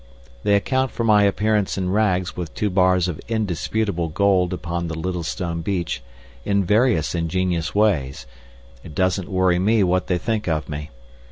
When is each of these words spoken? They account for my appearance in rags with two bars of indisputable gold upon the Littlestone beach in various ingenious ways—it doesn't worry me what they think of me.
They 0.41 0.55
account 0.55 0.89
for 0.89 1.03
my 1.03 1.25
appearance 1.25 1.77
in 1.77 1.91
rags 1.91 2.35
with 2.35 2.55
two 2.55 2.71
bars 2.71 3.07
of 3.07 3.21
indisputable 3.27 4.09
gold 4.09 4.51
upon 4.51 4.87
the 4.87 4.95
Littlestone 4.97 5.61
beach 5.61 6.01
in 6.43 6.65
various 6.65 7.13
ingenious 7.13 7.75
ways—it 7.75 8.95
doesn't 8.95 9.29
worry 9.29 9.59
me 9.59 9.83
what 9.83 10.07
they 10.07 10.17
think 10.17 10.47
of 10.47 10.67
me. 10.67 10.89